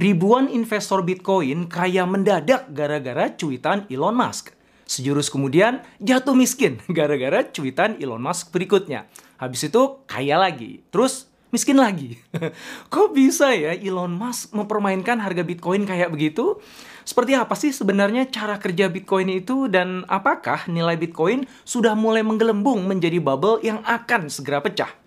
Ribuan 0.00 0.48
investor 0.48 1.04
Bitcoin 1.04 1.68
kaya 1.68 2.08
mendadak 2.08 2.72
gara-gara 2.72 3.28
cuitan 3.36 3.84
Elon 3.92 4.16
Musk. 4.16 4.56
Sejurus 4.88 5.28
kemudian 5.28 5.84
jatuh 6.00 6.32
miskin 6.32 6.80
gara-gara 6.96 7.44
cuitan 7.44 8.00
Elon 8.00 8.24
Musk 8.24 8.48
berikutnya. 8.48 9.04
Habis 9.36 9.68
itu 9.68 10.00
kaya 10.08 10.40
lagi, 10.40 10.80
terus 10.88 11.28
miskin 11.52 11.76
lagi. 11.76 12.16
Kok 12.96 13.12
bisa 13.12 13.52
ya 13.52 13.76
Elon 13.76 14.16
Musk 14.16 14.56
mempermainkan 14.56 15.20
harga 15.20 15.44
Bitcoin 15.44 15.84
kayak 15.84 16.08
begitu? 16.08 16.56
Seperti 17.04 17.36
apa 17.36 17.52
sih 17.52 17.68
sebenarnya 17.68 18.24
cara 18.32 18.56
kerja 18.56 18.88
Bitcoin 18.88 19.28
itu 19.28 19.68
dan 19.68 20.08
apakah 20.08 20.64
nilai 20.64 20.96
Bitcoin 20.96 21.44
sudah 21.68 21.92
mulai 21.92 22.24
menggelembung 22.24 22.88
menjadi 22.88 23.20
bubble 23.20 23.60
yang 23.60 23.84
akan 23.84 24.32
segera 24.32 24.64
pecah? 24.64 24.99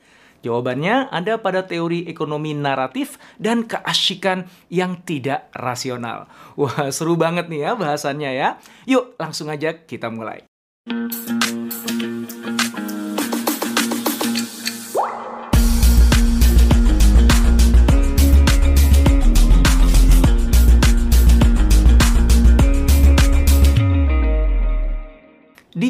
Jawabannya 0.43 1.07
ada 1.07 1.39
pada 1.39 1.63
teori 1.63 2.03
ekonomi 2.11 2.51
naratif 2.51 3.15
dan 3.39 3.63
keasyikan 3.63 4.51
yang 4.67 4.99
tidak 5.07 5.47
rasional. 5.55 6.27
Wah, 6.59 6.91
seru 6.91 7.15
banget 7.15 7.47
nih 7.47 7.63
ya 7.63 7.71
bahasannya 7.79 8.31
ya. 8.35 8.49
Yuk, 8.83 9.15
langsung 9.15 9.47
aja 9.47 9.71
kita 9.87 10.11
mulai. 10.11 10.43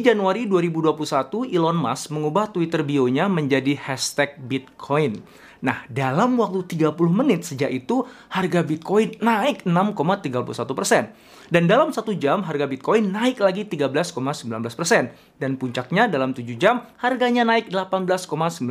Januari 0.04 0.44
2021, 0.44 1.48
Elon 1.48 1.80
Musk 1.80 2.12
mengubah 2.12 2.52
Twitter 2.52 2.84
bio-nya 2.84 3.32
menjadi 3.32 3.80
hashtag 3.80 4.36
Bitcoin. 4.36 5.23
Nah, 5.64 5.88
dalam 5.88 6.36
waktu 6.36 6.67
30 6.75 6.92
menit 7.08 7.47
sejak 7.47 7.72
itu, 7.72 8.03
harga 8.28 8.67
Bitcoin 8.67 9.16
naik 9.23 9.64
6,31 9.64 10.75
persen. 10.75 11.16
Dan 11.47 11.72
dalam 11.72 11.95
satu 11.95 12.11
jam, 12.19 12.44
harga 12.44 12.67
Bitcoin 12.67 13.16
naik 13.16 13.39
lagi 13.39 13.64
13,19 13.64 14.52
persen. 14.75 15.16
Dan 15.39 15.56
puncaknya 15.56 16.11
dalam 16.11 16.36
7 16.36 16.59
jam, 16.59 16.84
harganya 17.00 17.47
naik 17.47 17.72
18,99 17.72 18.67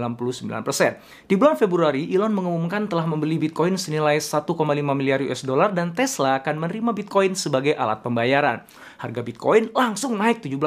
persen. 0.61 1.01
Di 1.25 1.35
bulan 1.41 1.57
Februari, 1.57 2.13
Elon 2.13 2.37
mengumumkan 2.37 2.85
telah 2.85 3.09
membeli 3.09 3.41
Bitcoin 3.41 3.81
senilai 3.81 4.21
1,5 4.21 4.53
miliar 4.93 5.25
US 5.25 5.49
dollar 5.49 5.73
dan 5.73 5.97
Tesla 5.97 6.45
akan 6.45 6.61
menerima 6.61 6.93
Bitcoin 6.93 7.33
sebagai 7.33 7.73
alat 7.73 8.05
pembayaran 8.05 8.69
harga 9.03 9.21
Bitcoin 9.27 9.75
langsung 9.75 10.15
naik 10.15 10.39
17%. 10.47 10.63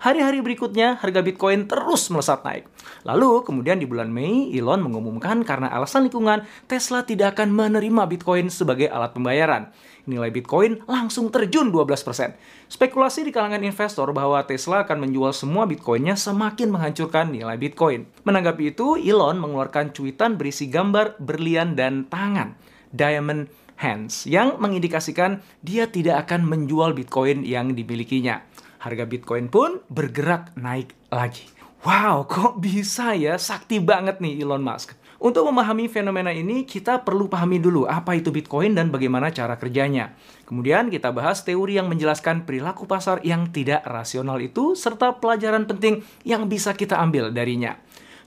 Hari-hari 0.00 0.40
berikutnya, 0.40 0.96
harga 0.96 1.20
Bitcoin 1.20 1.68
terus 1.68 2.08
melesat 2.08 2.40
naik. 2.40 2.64
Lalu, 3.04 3.44
kemudian 3.44 3.76
di 3.76 3.84
bulan 3.84 4.08
Mei, 4.08 4.48
Elon 4.56 4.80
mengumumkan 4.80 5.39
karena 5.42 5.72
alasan 5.72 6.06
lingkungan, 6.06 6.46
Tesla 6.70 7.04
tidak 7.04 7.38
akan 7.38 7.52
menerima 7.52 8.06
Bitcoin 8.10 8.48
sebagai 8.48 8.88
alat 8.88 9.12
pembayaran. 9.12 9.72
Nilai 10.08 10.32
Bitcoin 10.32 10.80
langsung 10.88 11.28
terjun 11.28 11.68
12%. 11.68 12.34
Spekulasi 12.66 13.26
di 13.26 13.30
kalangan 13.30 13.60
investor 13.60 14.10
bahwa 14.10 14.40
Tesla 14.48 14.82
akan 14.82 15.06
menjual 15.06 15.36
semua 15.36 15.68
Bitcoinnya 15.68 16.16
semakin 16.16 16.72
menghancurkan 16.72 17.30
nilai 17.30 17.60
Bitcoin. 17.60 18.08
Menanggapi 18.24 18.72
itu, 18.74 18.96
Elon 18.96 19.38
mengeluarkan 19.38 19.92
cuitan 19.92 20.40
berisi 20.40 20.66
gambar 20.72 21.20
berlian 21.20 21.76
dan 21.76 22.08
tangan. 22.08 22.56
Diamond 22.90 23.46
hands 23.80 24.28
yang 24.28 24.60
mengindikasikan 24.60 25.40
dia 25.64 25.88
tidak 25.88 26.28
akan 26.28 26.44
menjual 26.44 26.92
Bitcoin 26.92 27.46
yang 27.46 27.72
dimilikinya. 27.72 28.44
Harga 28.80 29.04
Bitcoin 29.04 29.52
pun 29.52 29.84
bergerak 29.92 30.56
naik 30.56 30.96
lagi. 31.12 31.44
Wow, 31.80 32.28
kok 32.28 32.60
bisa 32.60 33.16
ya? 33.16 33.40
Sakti 33.40 33.80
banget 33.80 34.20
nih 34.20 34.44
Elon 34.44 34.60
Musk. 34.60 34.92
Untuk 35.20 35.44
memahami 35.52 35.84
fenomena 35.92 36.32
ini, 36.32 36.64
kita 36.64 37.04
perlu 37.04 37.28
pahami 37.28 37.60
dulu 37.60 37.84
apa 37.84 38.16
itu 38.16 38.32
Bitcoin 38.32 38.72
dan 38.72 38.88
bagaimana 38.88 39.28
cara 39.28 39.60
kerjanya. 39.60 40.16
Kemudian 40.48 40.88
kita 40.88 41.12
bahas 41.12 41.44
teori 41.44 41.76
yang 41.76 41.92
menjelaskan 41.92 42.48
perilaku 42.48 42.88
pasar 42.88 43.20
yang 43.20 43.52
tidak 43.52 43.84
rasional 43.84 44.40
itu, 44.40 44.72
serta 44.72 45.20
pelajaran 45.20 45.68
penting 45.68 46.00
yang 46.24 46.48
bisa 46.48 46.72
kita 46.72 46.96
ambil 46.96 47.28
darinya. 47.28 47.76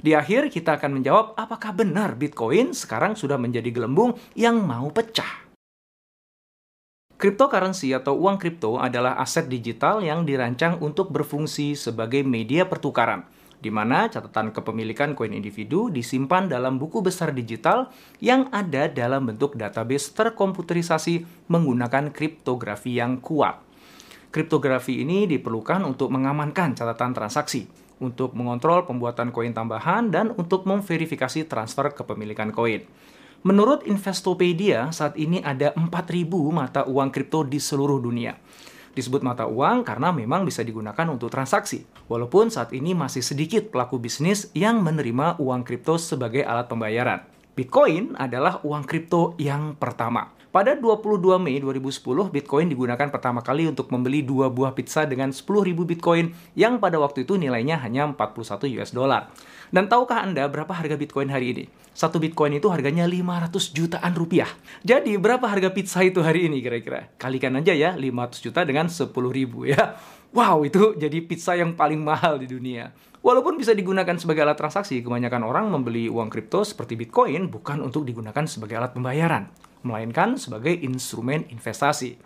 Di 0.06 0.14
akhir, 0.14 0.54
kita 0.54 0.78
akan 0.78 1.02
menjawab 1.02 1.26
apakah 1.34 1.74
benar 1.74 2.14
Bitcoin 2.14 2.78
sekarang 2.78 3.18
sudah 3.18 3.42
menjadi 3.42 3.74
gelembung 3.74 4.14
yang 4.38 4.62
mau 4.62 4.94
pecah. 4.94 5.50
Cryptocurrency 7.18 7.90
atau 7.96 8.22
uang 8.22 8.38
kripto 8.38 8.78
adalah 8.78 9.18
aset 9.18 9.50
digital 9.50 10.04
yang 10.06 10.30
dirancang 10.30 10.78
untuk 10.78 11.10
berfungsi 11.10 11.74
sebagai 11.74 12.22
media 12.22 12.70
pertukaran, 12.70 13.25
di 13.63 13.72
mana 13.72 14.12
catatan 14.12 14.51
kepemilikan 14.51 15.16
koin 15.16 15.31
individu 15.31 15.88
disimpan 15.88 16.51
dalam 16.51 16.75
buku 16.75 17.00
besar 17.00 17.31
digital 17.31 17.88
yang 18.19 18.51
ada 18.51 18.91
dalam 18.91 19.24
bentuk 19.24 19.56
database 19.56 20.12
terkomputerisasi 20.12 21.47
menggunakan 21.47 22.12
kriptografi 22.12 23.00
yang 23.00 23.24
kuat. 23.24 23.63
Kriptografi 24.35 25.00
ini 25.00 25.24
diperlukan 25.31 25.79
untuk 25.88 26.12
mengamankan 26.12 26.75
catatan 26.75 27.16
transaksi, 27.16 27.63
untuk 28.03 28.35
mengontrol 28.35 28.84
pembuatan 28.84 29.31
koin 29.31 29.56
tambahan, 29.56 30.12
dan 30.12 30.35
untuk 30.35 30.68
memverifikasi 30.68 31.47
transfer 31.47 31.95
kepemilikan 31.95 32.51
koin. 32.51 32.84
Menurut 33.44 33.84
Investopedia, 33.88 34.91
saat 34.95 35.19
ini 35.19 35.44
ada 35.44 35.75
4.000 35.75 36.28
mata 36.51 36.81
uang 36.88 37.12
kripto 37.12 37.44
di 37.44 37.59
seluruh 37.59 38.00
dunia. 38.00 38.35
Disebut 38.94 39.26
mata 39.26 39.50
uang 39.50 39.81
karena 39.81 40.14
memang 40.14 40.46
bisa 40.46 40.62
digunakan 40.62 41.09
untuk 41.09 41.34
transaksi. 41.34 41.81
Walaupun 42.06 42.54
saat 42.54 42.70
ini 42.78 42.94
masih 42.94 43.26
sedikit 43.26 43.74
pelaku 43.74 43.98
bisnis 43.98 44.54
yang 44.54 44.86
menerima 44.86 45.42
uang 45.42 45.66
kripto 45.66 45.98
sebagai 45.98 46.46
alat 46.46 46.70
pembayaran. 46.70 47.26
Bitcoin 47.58 48.14
adalah 48.18 48.62
uang 48.62 48.86
kripto 48.86 49.34
yang 49.42 49.74
pertama. 49.78 50.43
Pada 50.53 50.78
22 50.78 51.41
Mei 51.41 51.58
2010, 51.58 52.30
Bitcoin 52.30 52.69
digunakan 52.69 53.09
pertama 53.09 53.41
kali 53.41 53.66
untuk 53.66 53.90
membeli 53.90 54.22
dua 54.22 54.53
buah 54.53 54.78
pizza 54.78 55.02
dengan 55.02 55.34
10.000 55.34 55.74
Bitcoin 55.74 56.30
yang 56.53 56.78
pada 56.78 57.02
waktu 57.02 57.25
itu 57.25 57.41
nilainya 57.41 57.81
hanya 57.81 58.06
41 58.14 58.69
US 58.78 58.94
dollar. 58.94 59.34
Dan 59.74 59.90
tahukah 59.90 60.22
Anda 60.22 60.46
berapa 60.46 60.69
harga 60.69 60.94
Bitcoin 60.94 61.34
hari 61.34 61.58
ini? 61.58 61.63
Satu 61.97 62.22
Bitcoin 62.22 62.62
itu 62.62 62.69
harganya 62.69 63.09
500 63.09 63.50
jutaan 63.74 64.13
rupiah. 64.13 64.46
Jadi 64.86 65.18
berapa 65.18 65.42
harga 65.42 65.74
pizza 65.74 66.06
itu 66.06 66.22
hari 66.22 66.46
ini 66.46 66.62
kira-kira? 66.62 67.09
Kalikan 67.18 67.58
aja 67.58 67.74
ya 67.74 67.97
500 67.97 68.46
juta 68.46 68.62
dengan 68.62 68.94
10 68.94 69.09
ribu 69.09 69.66
ya. 69.66 69.97
Wow, 70.38 70.69
itu 70.69 70.94
jadi 71.02 71.18
pizza 71.25 71.58
yang 71.58 71.74
paling 71.74 71.97
mahal 71.97 72.38
di 72.38 72.46
dunia. 72.46 72.94
Walaupun 73.25 73.58
bisa 73.58 73.74
digunakan 73.74 74.13
sebagai 74.22 74.46
alat 74.46 74.62
transaksi, 74.62 75.02
kebanyakan 75.02 75.50
orang 75.50 75.66
membeli 75.74 76.13
uang 76.13 76.30
kripto 76.30 76.62
seperti 76.62 76.94
Bitcoin 76.94 77.50
bukan 77.50 77.81
untuk 77.81 78.06
digunakan 78.06 78.46
sebagai 78.46 78.78
alat 78.78 78.94
pembayaran, 78.94 79.50
melainkan 79.83 80.35
sebagai 80.39 80.73
instrumen 80.73 81.45
investasi. 81.51 82.17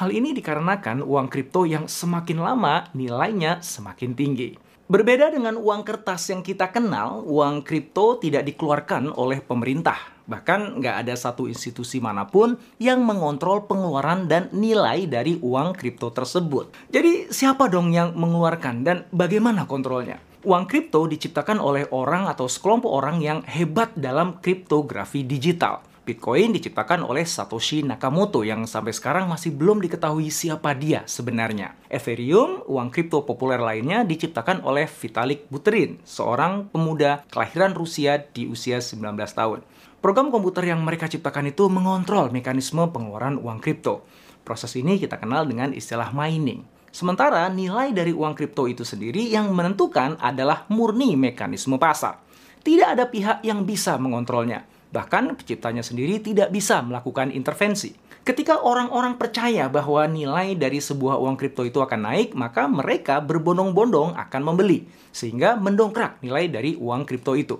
Hal 0.00 0.08
ini 0.08 0.32
dikarenakan 0.32 1.04
uang 1.04 1.28
kripto 1.28 1.68
yang 1.68 1.84
semakin 1.84 2.40
lama 2.40 2.88
nilainya 2.96 3.60
semakin 3.60 4.16
tinggi. 4.16 4.56
Berbeda 4.92 5.32
dengan 5.32 5.56
uang 5.56 5.88
kertas 5.88 6.28
yang 6.28 6.44
kita 6.44 6.68
kenal, 6.68 7.24
uang 7.24 7.64
kripto 7.64 8.20
tidak 8.20 8.44
dikeluarkan 8.44 9.08
oleh 9.14 9.40
pemerintah. 9.40 9.96
Bahkan 10.28 10.80
nggak 10.80 10.96
ada 11.06 11.14
satu 11.16 11.48
institusi 11.48 11.96
mana 11.96 12.28
pun 12.28 12.60
yang 12.76 13.00
mengontrol 13.00 13.64
pengeluaran 13.64 14.28
dan 14.28 14.52
nilai 14.52 15.08
dari 15.08 15.40
uang 15.40 15.76
kripto 15.76 16.12
tersebut. 16.12 16.72
Jadi 16.92 17.32
siapa 17.32 17.72
dong 17.72 17.92
yang 17.92 18.12
mengeluarkan 18.16 18.84
dan 18.84 18.96
bagaimana 19.12 19.64
kontrolnya? 19.64 20.20
Uang 20.42 20.66
kripto 20.66 21.06
diciptakan 21.06 21.62
oleh 21.62 21.86
orang 21.94 22.26
atau 22.26 22.50
sekelompok 22.50 22.90
orang 22.90 23.22
yang 23.22 23.40
hebat 23.46 23.94
dalam 23.94 24.42
kriptografi 24.42 25.22
digital. 25.22 25.91
Bitcoin 26.02 26.50
diciptakan 26.50 27.06
oleh 27.06 27.22
Satoshi 27.22 27.86
Nakamoto 27.86 28.42
yang 28.42 28.66
sampai 28.66 28.90
sekarang 28.90 29.30
masih 29.30 29.54
belum 29.54 29.78
diketahui 29.78 30.34
siapa 30.34 30.74
dia 30.74 31.06
sebenarnya. 31.06 31.78
Ethereum, 31.86 32.66
uang 32.66 32.90
kripto 32.90 33.22
populer 33.22 33.62
lainnya, 33.62 34.02
diciptakan 34.02 34.66
oleh 34.66 34.90
Vitalik 34.90 35.46
Buterin, 35.46 36.02
seorang 36.02 36.66
pemuda 36.74 37.22
kelahiran 37.30 37.70
Rusia 37.78 38.18
di 38.18 38.50
usia 38.50 38.82
19 38.82 39.14
tahun. 39.30 39.62
Program 40.02 40.34
komputer 40.34 40.74
yang 40.74 40.82
mereka 40.82 41.06
ciptakan 41.06 41.54
itu 41.54 41.70
mengontrol 41.70 42.34
mekanisme 42.34 42.82
pengeluaran 42.90 43.38
uang 43.38 43.62
kripto. 43.62 44.02
Proses 44.42 44.74
ini 44.74 44.98
kita 44.98 45.22
kenal 45.22 45.46
dengan 45.46 45.70
istilah 45.70 46.10
mining. 46.10 46.66
Sementara 46.90 47.46
nilai 47.46 47.94
dari 47.94 48.10
uang 48.10 48.34
kripto 48.34 48.66
itu 48.66 48.82
sendiri 48.82 49.30
yang 49.30 49.54
menentukan 49.54 50.18
adalah 50.18 50.66
murni 50.66 51.14
mekanisme 51.14 51.78
pasar. 51.78 52.18
Tidak 52.58 52.98
ada 52.98 53.06
pihak 53.06 53.46
yang 53.46 53.62
bisa 53.62 53.94
mengontrolnya. 54.02 54.71
Bahkan 54.92 55.40
penciptanya 55.40 55.80
sendiri 55.80 56.20
tidak 56.20 56.52
bisa 56.52 56.84
melakukan 56.84 57.32
intervensi. 57.32 57.96
Ketika 58.22 58.62
orang-orang 58.62 59.18
percaya 59.18 59.66
bahwa 59.66 60.06
nilai 60.06 60.54
dari 60.54 60.78
sebuah 60.78 61.18
uang 61.18 61.34
kripto 61.34 61.66
itu 61.66 61.82
akan 61.82 62.06
naik, 62.06 62.38
maka 62.38 62.70
mereka 62.70 63.18
berbondong-bondong 63.18 64.14
akan 64.14 64.42
membeli, 64.46 64.86
sehingga 65.10 65.58
mendongkrak 65.58 66.22
nilai 66.22 66.46
dari 66.46 66.78
uang 66.78 67.02
kripto 67.02 67.34
itu. 67.34 67.58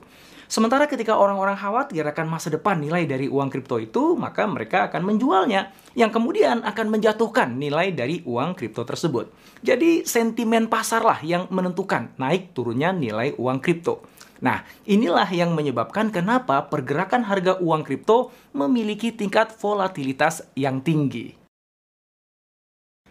Sementara 0.53 0.85
ketika 0.85 1.17
orang-orang 1.17 1.57
khawatir 1.57 2.05
akan 2.05 2.29
masa 2.29 2.53
depan 2.53 2.77
nilai 2.77 3.09
dari 3.09 3.25
uang 3.25 3.49
kripto 3.49 3.81
itu, 3.81 4.15
maka 4.15 4.45
mereka 4.45 4.93
akan 4.93 5.03
menjualnya, 5.09 5.73
yang 5.97 6.13
kemudian 6.13 6.61
akan 6.61 6.93
menjatuhkan 6.93 7.57
nilai 7.57 7.89
dari 7.91 8.21
uang 8.23 8.53
kripto 8.53 8.85
tersebut. 8.85 9.33
Jadi 9.65 10.05
sentimen 10.05 10.69
pasar 10.69 11.03
lah 11.03 11.25
yang 11.25 11.49
menentukan 11.49 12.13
naik 12.21 12.53
turunnya 12.53 12.93
nilai 12.93 13.33
uang 13.35 13.65
kripto. 13.65 14.05
Nah, 14.43 14.67
inilah 14.91 15.31
yang 15.31 15.55
menyebabkan 15.55 16.11
kenapa 16.11 16.67
pergerakan 16.67 17.23
harga 17.23 17.63
uang 17.63 17.87
kripto 17.87 18.35
memiliki 18.51 19.15
tingkat 19.15 19.55
volatilitas 19.55 20.51
yang 20.59 20.83
tinggi. 20.83 21.39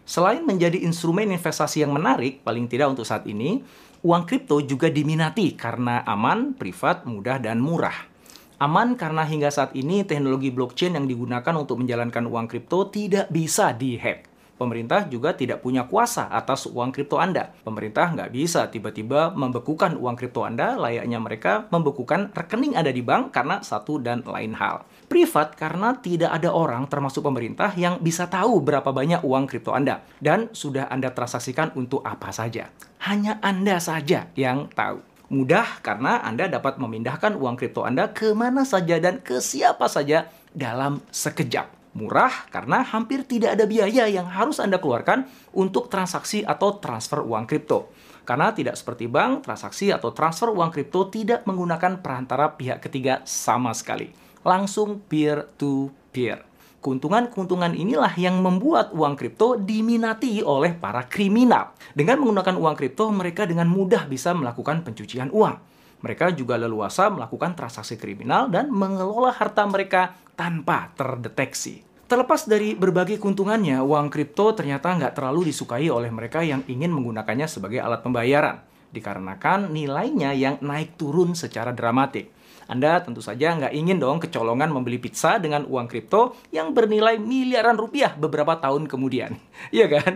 Selain 0.04 0.44
menjadi 0.44 0.76
instrumen 0.84 1.32
investasi 1.32 1.88
yang 1.88 1.96
menarik, 1.96 2.44
paling 2.44 2.68
tidak 2.68 2.92
untuk 2.92 3.08
saat 3.08 3.24
ini, 3.24 3.64
uang 4.04 4.28
kripto 4.28 4.60
juga 4.60 4.92
diminati 4.92 5.56
karena 5.56 6.04
aman, 6.04 6.52
privat, 6.52 7.08
mudah, 7.08 7.40
dan 7.40 7.64
murah. 7.64 8.12
Aman 8.60 8.94
karena 8.94 9.24
hingga 9.24 9.48
saat 9.48 9.72
ini 9.72 10.04
teknologi 10.04 10.52
blockchain 10.52 10.94
yang 11.00 11.08
digunakan 11.08 11.54
untuk 11.56 11.80
menjalankan 11.80 12.28
uang 12.28 12.46
kripto 12.46 12.92
tidak 12.92 13.32
bisa 13.32 13.72
dihack. 13.72 14.31
Pemerintah 14.62 15.10
juga 15.10 15.34
tidak 15.34 15.58
punya 15.58 15.90
kuasa 15.90 16.30
atas 16.30 16.70
uang 16.70 16.94
kripto 16.94 17.18
Anda. 17.18 17.50
Pemerintah 17.66 18.14
nggak 18.14 18.30
bisa 18.30 18.70
tiba-tiba 18.70 19.34
membekukan 19.34 19.98
uang 19.98 20.14
kripto 20.14 20.46
Anda 20.46 20.78
layaknya 20.78 21.18
mereka 21.18 21.66
membekukan 21.74 22.30
rekening 22.30 22.78
Anda 22.78 22.94
di 22.94 23.02
bank 23.02 23.34
karena 23.34 23.58
satu 23.58 23.98
dan 23.98 24.22
lain 24.22 24.54
hal. 24.54 24.86
Privat 25.10 25.58
karena 25.58 25.98
tidak 25.98 26.30
ada 26.30 26.54
orang 26.54 26.86
termasuk 26.86 27.26
pemerintah 27.26 27.74
yang 27.74 27.98
bisa 27.98 28.30
tahu 28.30 28.62
berapa 28.62 28.86
banyak 28.94 29.26
uang 29.26 29.50
kripto 29.50 29.74
Anda 29.74 30.06
dan 30.22 30.54
sudah 30.54 30.86
Anda 30.86 31.10
transaksikan 31.10 31.74
untuk 31.74 32.06
apa 32.06 32.30
saja. 32.30 32.70
Hanya 33.02 33.42
Anda 33.42 33.82
saja 33.82 34.30
yang 34.38 34.70
tahu. 34.70 35.02
Mudah 35.34 35.82
karena 35.82 36.22
Anda 36.22 36.46
dapat 36.46 36.78
memindahkan 36.78 37.34
uang 37.34 37.58
kripto 37.58 37.82
Anda 37.82 38.14
ke 38.14 38.30
mana 38.30 38.62
saja 38.62 39.02
dan 39.02 39.18
ke 39.18 39.42
siapa 39.42 39.90
saja 39.90 40.30
dalam 40.54 41.02
sekejap. 41.10 41.81
Murah 41.92 42.48
karena 42.48 42.80
hampir 42.80 43.28
tidak 43.28 43.52
ada 43.52 43.68
biaya 43.68 44.08
yang 44.08 44.24
harus 44.24 44.56
Anda 44.56 44.80
keluarkan 44.80 45.28
untuk 45.52 45.92
transaksi 45.92 46.40
atau 46.40 46.80
transfer 46.80 47.20
uang 47.20 47.44
kripto. 47.44 47.92
Karena 48.24 48.54
tidak 48.54 48.80
seperti 48.80 49.10
bank, 49.10 49.44
transaksi 49.44 49.92
atau 49.92 50.14
transfer 50.14 50.48
uang 50.48 50.72
kripto 50.72 51.12
tidak 51.12 51.44
menggunakan 51.44 52.00
perantara 52.00 52.54
pihak 52.56 52.80
ketiga 52.80 53.20
sama 53.28 53.76
sekali. 53.76 54.08
Langsung 54.40 55.04
peer-to-peer. 55.04 56.48
Keuntungan-keuntungan 56.82 57.78
inilah 57.78 58.10
yang 58.18 58.42
membuat 58.42 58.90
uang 58.90 59.14
kripto 59.14 59.54
diminati 59.54 60.42
oleh 60.42 60.74
para 60.74 61.06
kriminal. 61.06 61.78
Dengan 61.94 62.18
menggunakan 62.18 62.58
uang 62.58 62.74
kripto, 62.74 63.06
mereka 63.14 63.46
dengan 63.46 63.70
mudah 63.70 64.10
bisa 64.10 64.34
melakukan 64.34 64.82
pencucian 64.82 65.30
uang. 65.30 65.71
Mereka 66.02 66.34
juga 66.34 66.58
leluasa 66.58 67.08
melakukan 67.08 67.54
transaksi 67.54 67.94
kriminal 67.94 68.50
dan 68.50 68.68
mengelola 68.68 69.30
harta 69.30 69.62
mereka 69.64 70.18
tanpa 70.34 70.90
terdeteksi. 70.98 71.86
Terlepas 72.10 72.44
dari 72.44 72.76
berbagai 72.76 73.16
keuntungannya, 73.16 73.80
uang 73.80 74.12
kripto 74.12 74.52
ternyata 74.52 74.92
nggak 74.92 75.16
terlalu 75.16 75.48
disukai 75.48 75.88
oleh 75.88 76.12
mereka 76.12 76.44
yang 76.44 76.60
ingin 76.68 76.92
menggunakannya 76.92 77.48
sebagai 77.48 77.80
alat 77.80 78.04
pembayaran, 78.04 78.60
dikarenakan 78.92 79.72
nilainya 79.72 80.36
yang 80.36 80.60
naik 80.60 81.00
turun 81.00 81.32
secara 81.32 81.72
dramatik. 81.72 82.28
Anda 82.68 83.00
tentu 83.00 83.24
saja 83.24 83.56
nggak 83.56 83.72
ingin 83.72 83.96
dong 83.96 84.20
kecolongan 84.20 84.70
membeli 84.70 85.00
pizza 85.00 85.40
dengan 85.40 85.64
uang 85.64 85.88
kripto 85.88 86.36
yang 86.52 86.76
bernilai 86.76 87.16
miliaran 87.16 87.80
rupiah 87.80 88.12
beberapa 88.12 88.60
tahun 88.60 88.92
kemudian. 88.92 89.32
Iya 89.76 89.88
kan? 89.88 90.12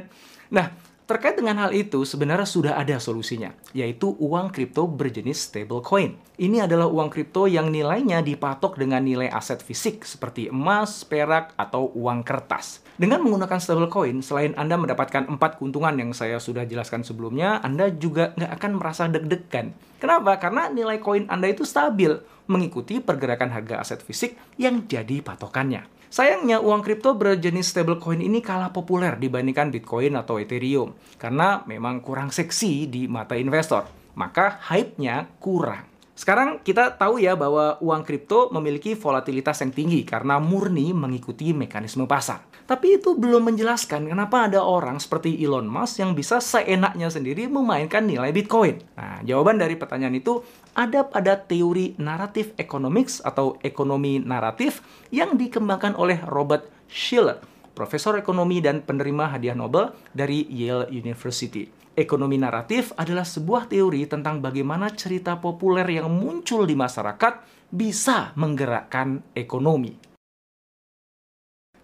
Nah, 0.52 0.68
Terkait 1.06 1.38
dengan 1.38 1.54
hal 1.62 1.70
itu, 1.70 2.02
sebenarnya 2.02 2.50
sudah 2.50 2.74
ada 2.74 2.98
solusinya, 2.98 3.54
yaitu 3.70 4.18
uang 4.18 4.50
kripto 4.50 4.90
berjenis 4.90 5.38
stablecoin. 5.46 6.18
Ini 6.34 6.66
adalah 6.66 6.90
uang 6.90 7.14
kripto 7.14 7.46
yang 7.46 7.70
nilainya 7.70 8.26
dipatok 8.26 8.74
dengan 8.74 9.06
nilai 9.06 9.30
aset 9.30 9.62
fisik 9.62 10.02
seperti 10.02 10.50
emas, 10.50 11.06
perak, 11.06 11.54
atau 11.54 11.94
uang 11.94 12.26
kertas. 12.26 12.82
Dengan 12.98 13.22
menggunakan 13.22 13.62
stablecoin, 13.62 14.18
selain 14.18 14.58
Anda 14.58 14.74
mendapatkan 14.74 15.30
empat 15.30 15.62
keuntungan 15.62 15.94
yang 15.94 16.10
saya 16.10 16.42
sudah 16.42 16.66
jelaskan 16.66 17.06
sebelumnya, 17.06 17.62
Anda 17.62 17.86
juga 17.94 18.34
nggak 18.34 18.52
akan 18.58 18.72
merasa 18.74 19.06
deg-degan. 19.06 19.78
Kenapa? 20.02 20.42
Karena 20.42 20.74
nilai 20.74 20.98
koin 20.98 21.30
Anda 21.30 21.54
itu 21.54 21.62
stabil, 21.62 22.18
mengikuti 22.50 22.98
pergerakan 22.98 23.54
harga 23.54 23.78
aset 23.78 24.02
fisik 24.02 24.34
yang 24.58 24.90
jadi 24.90 25.22
patokannya. 25.22 25.95
Sayangnya 26.06 26.62
uang 26.62 26.86
kripto 26.86 27.18
berjenis 27.18 27.74
stablecoin 27.74 28.22
ini 28.22 28.38
kalah 28.38 28.70
populer 28.70 29.18
dibandingkan 29.18 29.74
Bitcoin 29.74 30.14
atau 30.14 30.38
Ethereum 30.38 30.94
karena 31.18 31.66
memang 31.66 31.98
kurang 31.98 32.30
seksi 32.30 32.86
di 32.86 33.10
mata 33.10 33.34
investor. 33.34 33.90
Maka 34.16 34.62
hype-nya 34.70 35.28
kurang. 35.42 35.95
Sekarang 36.16 36.64
kita 36.64 36.96
tahu 36.96 37.20
ya 37.20 37.36
bahwa 37.36 37.76
uang 37.84 38.00
kripto 38.00 38.48
memiliki 38.48 38.96
volatilitas 38.96 39.60
yang 39.60 39.68
tinggi 39.68 40.00
karena 40.00 40.40
murni 40.40 40.96
mengikuti 40.96 41.52
mekanisme 41.52 42.08
pasar. 42.08 42.40
Tapi 42.64 42.96
itu 42.96 43.14
belum 43.20 43.52
menjelaskan 43.52 44.08
kenapa 44.08 44.48
ada 44.48 44.64
orang 44.64 44.96
seperti 44.96 45.36
Elon 45.44 45.68
Musk 45.68 46.00
yang 46.00 46.16
bisa 46.16 46.40
seenaknya 46.40 47.12
sendiri 47.12 47.46
memainkan 47.52 48.08
nilai 48.08 48.32
Bitcoin. 48.32 48.80
Nah, 48.96 49.20
jawaban 49.28 49.60
dari 49.60 49.76
pertanyaan 49.76 50.16
itu 50.16 50.40
ada 50.72 51.04
pada 51.04 51.36
teori 51.36 51.94
naratif 52.00 52.56
economics 52.56 53.20
atau 53.20 53.60
ekonomi 53.60 54.16
naratif 54.16 54.80
yang 55.12 55.36
dikembangkan 55.36 56.00
oleh 56.00 56.16
Robert 56.26 56.66
Schiller, 56.88 57.44
profesor 57.76 58.16
ekonomi 58.16 58.64
dan 58.64 58.80
penerima 58.80 59.36
hadiah 59.36 59.54
Nobel 59.54 59.92
dari 60.16 60.48
Yale 60.48 60.88
University. 60.88 61.85
Ekonomi 61.96 62.36
naratif 62.36 62.92
adalah 62.92 63.24
sebuah 63.24 63.72
teori 63.72 64.04
tentang 64.04 64.44
bagaimana 64.44 64.92
cerita 64.92 65.40
populer 65.40 65.96
yang 65.96 66.12
muncul 66.12 66.68
di 66.68 66.76
masyarakat 66.76 67.40
bisa 67.72 68.36
menggerakkan 68.36 69.24
ekonomi. 69.32 69.96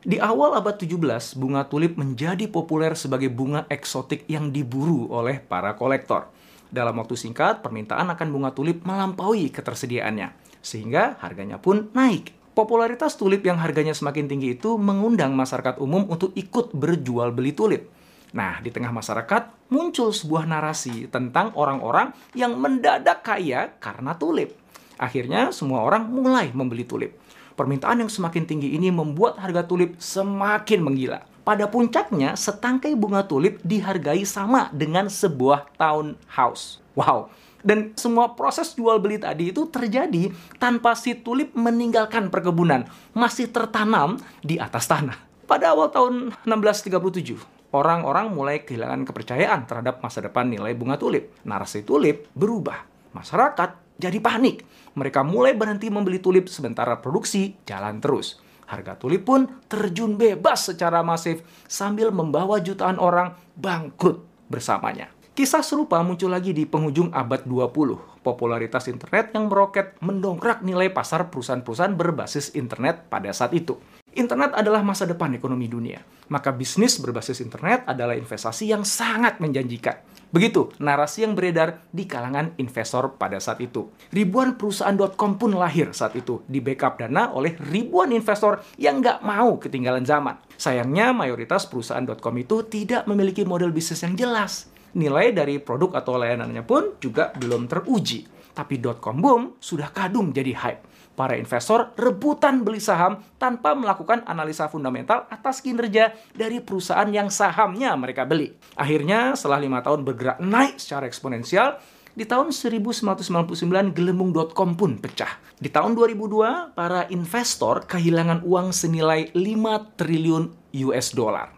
Di 0.04 0.20
awal 0.20 0.52
abad 0.52 0.76
17, 0.76 1.32
bunga 1.40 1.64
tulip 1.64 1.96
menjadi 1.96 2.44
populer 2.44 2.92
sebagai 2.92 3.32
bunga 3.32 3.64
eksotik 3.72 4.28
yang 4.28 4.52
diburu 4.52 5.08
oleh 5.08 5.40
para 5.40 5.72
kolektor. 5.80 6.28
Dalam 6.68 7.00
waktu 7.00 7.16
singkat, 7.16 7.64
permintaan 7.64 8.12
akan 8.12 8.28
bunga 8.36 8.52
tulip 8.52 8.84
melampaui 8.84 9.48
ketersediaannya, 9.48 10.60
sehingga 10.60 11.16
harganya 11.24 11.56
pun 11.56 11.88
naik. 11.96 12.36
Popularitas 12.52 13.16
tulip 13.16 13.48
yang 13.48 13.56
harganya 13.56 13.96
semakin 13.96 14.28
tinggi 14.28 14.60
itu 14.60 14.76
mengundang 14.76 15.32
masyarakat 15.32 15.80
umum 15.80 16.04
untuk 16.12 16.36
ikut 16.36 16.76
berjual 16.76 17.32
beli 17.32 17.56
tulip. 17.56 18.01
Nah, 18.32 18.64
di 18.64 18.72
tengah 18.72 18.88
masyarakat 18.88 19.68
muncul 19.68 20.08
sebuah 20.08 20.48
narasi 20.48 21.08
tentang 21.12 21.52
orang-orang 21.52 22.16
yang 22.32 22.56
mendadak 22.56 23.20
kaya 23.20 23.76
karena 23.76 24.16
tulip. 24.16 24.56
Akhirnya, 24.96 25.52
semua 25.52 25.84
orang 25.84 26.08
mulai 26.08 26.48
membeli 26.52 26.88
tulip. 26.88 27.12
Permintaan 27.52 28.00
yang 28.00 28.08
semakin 28.08 28.48
tinggi 28.48 28.72
ini 28.72 28.88
membuat 28.88 29.36
harga 29.36 29.68
tulip 29.68 30.00
semakin 30.00 30.80
menggila. 30.80 31.20
Pada 31.44 31.68
puncaknya, 31.68 32.32
setangkai 32.32 32.96
bunga 32.96 33.28
tulip 33.28 33.60
dihargai 33.60 34.24
sama 34.24 34.72
dengan 34.72 35.12
sebuah 35.12 35.68
townhouse. 35.76 36.80
Wow, 36.96 37.28
dan 37.62 37.94
semua 37.94 38.34
proses 38.34 38.74
jual 38.74 38.98
beli 38.98 39.22
tadi 39.22 39.54
itu 39.54 39.70
terjadi 39.70 40.34
tanpa 40.58 40.98
si 40.98 41.14
tulip 41.14 41.54
meninggalkan 41.54 42.28
perkebunan, 42.28 42.86
masih 43.14 43.48
tertanam 43.48 44.18
di 44.42 44.58
atas 44.58 44.90
tanah. 44.90 45.16
Pada 45.46 45.74
awal 45.74 45.90
tahun 45.90 46.14
1637, 46.46 47.61
orang-orang 47.72 48.30
mulai 48.30 48.62
kehilangan 48.62 49.08
kepercayaan 49.08 49.64
terhadap 49.66 50.04
masa 50.04 50.22
depan 50.22 50.46
nilai 50.46 50.76
bunga 50.76 51.00
tulip. 51.00 51.32
Narasi 51.48 51.82
tulip 51.82 52.28
berubah. 52.36 52.84
Masyarakat 53.16 53.98
jadi 53.98 54.18
panik. 54.20 54.64
Mereka 54.92 55.24
mulai 55.24 55.56
berhenti 55.56 55.88
membeli 55.88 56.20
tulip 56.20 56.52
sementara 56.52 57.00
produksi 57.00 57.56
jalan 57.64 57.98
terus. 57.98 58.40
Harga 58.68 58.96
tulip 58.96 59.28
pun 59.28 59.48
terjun 59.68 60.16
bebas 60.16 60.72
secara 60.72 61.04
masif 61.04 61.44
sambil 61.68 62.08
membawa 62.08 62.60
jutaan 62.60 62.96
orang 62.96 63.36
bangkrut 63.56 64.24
bersamanya. 64.48 65.12
Kisah 65.32 65.64
serupa 65.64 65.96
muncul 66.04 66.28
lagi 66.28 66.52
di 66.52 66.68
penghujung 66.68 67.08
abad 67.08 67.48
20. 67.48 68.20
Popularitas 68.20 68.84
internet 68.92 69.32
yang 69.32 69.48
meroket 69.48 69.96
mendongkrak 70.04 70.60
nilai 70.60 70.92
pasar 70.92 71.32
perusahaan-perusahaan 71.32 71.96
berbasis 71.96 72.52
internet 72.52 73.08
pada 73.08 73.32
saat 73.32 73.56
itu. 73.56 73.80
Internet 74.12 74.52
adalah 74.52 74.84
masa 74.84 75.08
depan 75.08 75.32
ekonomi 75.32 75.72
dunia. 75.72 76.04
Maka 76.32 76.48
bisnis 76.48 76.96
berbasis 76.96 77.44
internet 77.44 77.84
adalah 77.84 78.16
investasi 78.16 78.72
yang 78.72 78.88
sangat 78.88 79.36
menjanjikan. 79.36 80.00
Begitu 80.32 80.72
narasi 80.80 81.28
yang 81.28 81.36
beredar 81.36 81.84
di 81.92 82.08
kalangan 82.08 82.56
investor 82.56 83.20
pada 83.20 83.36
saat 83.36 83.60
itu. 83.60 83.92
Ribuan 84.08 84.56
perusahaan.com 84.56 85.36
pun 85.36 85.52
lahir 85.52 85.92
saat 85.92 86.16
itu, 86.16 86.40
di 86.48 86.64
backup 86.64 86.96
dana 86.96 87.36
oleh 87.36 87.52
ribuan 87.68 88.16
investor 88.16 88.64
yang 88.80 89.04
nggak 89.04 89.20
mau 89.20 89.60
ketinggalan 89.60 90.08
zaman. 90.08 90.40
Sayangnya 90.56 91.12
mayoritas 91.12 91.68
perusahaan.com 91.68 92.34
itu 92.40 92.64
tidak 92.64 93.04
memiliki 93.04 93.44
model 93.44 93.68
bisnis 93.68 94.00
yang 94.00 94.16
jelas. 94.16 94.72
Nilai 94.96 95.36
dari 95.36 95.60
produk 95.60 96.00
atau 96.00 96.16
layanannya 96.16 96.64
pun 96.64 96.96
juga 96.96 97.28
belum 97.36 97.68
teruji. 97.68 98.24
Tapi 98.56 98.80
.com 99.04 99.20
boom 99.20 99.42
sudah 99.60 99.92
kadung 99.92 100.32
jadi 100.32 100.56
hype 100.56 100.91
para 101.12 101.36
investor 101.36 101.92
rebutan 101.94 102.64
beli 102.64 102.80
saham 102.80 103.20
tanpa 103.36 103.76
melakukan 103.76 104.24
analisa 104.24 104.68
fundamental 104.68 105.28
atas 105.28 105.60
kinerja 105.60 106.16
dari 106.32 106.60
perusahaan 106.64 107.08
yang 107.08 107.28
sahamnya 107.28 107.92
mereka 107.96 108.24
beli. 108.24 108.52
Akhirnya, 108.76 109.36
setelah 109.36 109.60
lima 109.60 109.80
tahun 109.84 110.04
bergerak 110.04 110.38
naik 110.40 110.80
secara 110.80 111.04
eksponensial, 111.08 111.80
di 112.12 112.28
tahun 112.28 112.52
1999 112.52 113.96
gelembung.com 113.96 114.76
pun 114.76 115.00
pecah. 115.00 115.40
Di 115.56 115.72
tahun 115.72 115.96
2002, 115.96 116.76
para 116.76 117.08
investor 117.08 117.88
kehilangan 117.88 118.44
uang 118.44 118.68
senilai 118.76 119.32
5 119.32 119.96
triliun 119.96 120.44
US 120.92 121.16
dollar. 121.16 121.48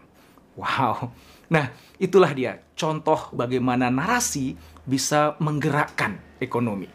Wow. 0.55 1.11
Nah, 1.51 1.75
itulah 1.99 2.31
dia 2.31 2.63
contoh 2.73 3.35
bagaimana 3.35 3.91
narasi 3.91 4.55
bisa 4.87 5.35
menggerakkan 5.43 6.17
ekonomi. 6.39 6.94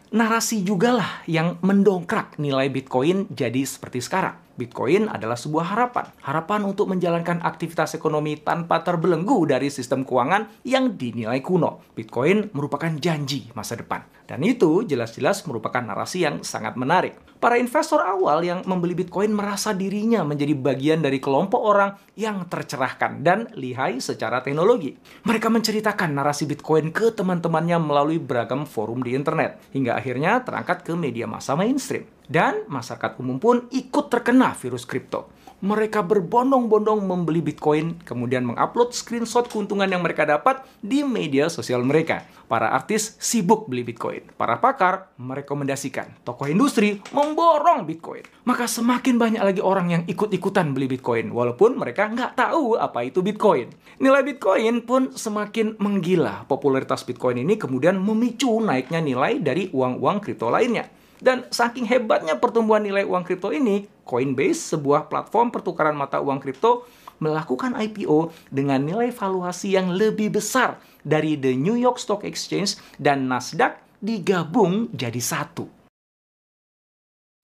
narasi 0.11 0.59
juga 0.67 0.99
lah 0.99 1.11
yang 1.23 1.55
mendongkrak 1.63 2.35
nilai 2.35 2.67
Bitcoin 2.67 3.31
jadi 3.31 3.63
seperti 3.63 4.03
sekarang. 4.03 4.35
Bitcoin 4.61 5.09
adalah 5.09 5.33
sebuah 5.33 5.73
harapan. 5.73 6.05
Harapan 6.21 6.61
untuk 6.69 6.85
menjalankan 6.85 7.41
aktivitas 7.41 7.97
ekonomi 7.97 8.37
tanpa 8.37 8.85
terbelenggu 8.85 9.49
dari 9.49 9.73
sistem 9.73 10.05
keuangan 10.05 10.61
yang 10.61 10.93
dinilai 10.93 11.41
kuno. 11.41 11.81
Bitcoin 11.97 12.53
merupakan 12.53 12.93
janji 13.01 13.49
masa 13.57 13.73
depan. 13.73 14.05
Dan 14.29 14.45
itu 14.45 14.85
jelas-jelas 14.85 15.43
merupakan 15.49 15.81
narasi 15.81 16.23
yang 16.23 16.45
sangat 16.45 16.77
menarik. 16.77 17.17
Para 17.41 17.57
investor 17.57 18.05
awal 18.05 18.45
yang 18.45 18.61
membeli 18.69 18.93
Bitcoin 18.93 19.33
merasa 19.33 19.73
dirinya 19.73 20.21
menjadi 20.21 20.53
bagian 20.53 21.01
dari 21.01 21.17
kelompok 21.17 21.57
orang 21.57 21.97
yang 22.13 22.45
tercerahkan 22.45 23.25
dan 23.25 23.49
lihai 23.57 23.97
secara 23.97 24.45
teknologi. 24.45 24.93
Mereka 25.25 25.49
menceritakan 25.49 26.13
narasi 26.13 26.45
Bitcoin 26.45 26.93
ke 26.93 27.11
teman-temannya 27.11 27.81
melalui 27.81 28.21
beragam 28.21 28.69
forum 28.69 29.01
di 29.01 29.17
internet. 29.17 29.57
Hingga 29.73 29.97
akhirnya 29.97 30.45
terangkat 30.45 30.85
ke 30.85 30.93
media 30.93 31.25
massa 31.25 31.57
mainstream. 31.57 32.05
Dan 32.27 32.67
masyarakat 32.69 33.17
umum 33.17 33.41
pun 33.41 33.65
ikut 33.71 34.11
terkena 34.11 34.53
virus 34.57 34.83
kripto. 34.85 35.31
Mereka 35.61 36.01
berbondong-bondong 36.01 37.05
membeli 37.05 37.37
Bitcoin, 37.37 38.01
kemudian 38.01 38.41
mengupload 38.49 38.97
screenshot 38.97 39.45
keuntungan 39.45 39.85
yang 39.85 40.01
mereka 40.01 40.25
dapat 40.25 40.65
di 40.81 41.05
media 41.05 41.53
sosial 41.53 41.85
mereka. 41.85 42.25
Para 42.49 42.73
artis 42.73 43.13
sibuk 43.21 43.69
beli 43.69 43.85
Bitcoin. 43.85 44.25
Para 44.41 44.57
pakar 44.57 45.13
merekomendasikan. 45.21 46.25
Tokoh 46.25 46.49
industri 46.49 46.97
memborong 47.13 47.85
Bitcoin. 47.85 48.25
Maka 48.41 48.65
semakin 48.65 49.21
banyak 49.21 49.43
lagi 49.45 49.61
orang 49.61 49.93
yang 49.93 50.03
ikut-ikutan 50.09 50.73
beli 50.73 50.89
Bitcoin, 50.89 51.29
walaupun 51.29 51.77
mereka 51.77 52.09
nggak 52.09 52.41
tahu 52.41 52.81
apa 52.81 53.05
itu 53.05 53.21
Bitcoin. 53.21 53.69
Nilai 54.01 54.25
Bitcoin 54.25 54.81
pun 54.81 55.13
semakin 55.13 55.77
menggila. 55.77 56.49
Popularitas 56.49 57.05
Bitcoin 57.05 57.37
ini 57.37 57.61
kemudian 57.61 58.01
memicu 58.01 58.57
naiknya 58.57 58.97
nilai 58.97 59.37
dari 59.37 59.69
uang-uang 59.69 60.25
kripto 60.25 60.49
lainnya. 60.49 60.89
Dan 61.21 61.45
saking 61.53 61.85
hebatnya 61.85 62.33
pertumbuhan 62.41 62.81
nilai 62.81 63.05
uang 63.05 63.21
kripto 63.21 63.53
ini, 63.53 63.85
Coinbase, 64.01 64.73
sebuah 64.73 65.05
platform 65.05 65.53
pertukaran 65.53 65.93
mata 65.93 66.17
uang 66.17 66.41
kripto, 66.41 66.89
melakukan 67.21 67.77
IPO 67.77 68.33
dengan 68.49 68.81
nilai 68.81 69.13
valuasi 69.13 69.77
yang 69.77 69.93
lebih 69.93 70.33
besar 70.33 70.81
dari 71.05 71.37
The 71.37 71.53
New 71.53 71.77
York 71.77 72.01
Stock 72.01 72.25
Exchange 72.25 72.81
dan 72.97 73.29
Nasdaq 73.29 73.77
digabung 74.01 74.89
jadi 74.89 75.21
satu. 75.21 75.69